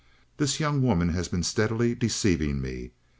This 0.37 0.59
young 0.59 0.81
woman 0.81 1.09
has 1.09 1.27
been 1.27 1.43
steadily 1.43 1.93
deceiving 1.93 2.59
me. 2.59 2.89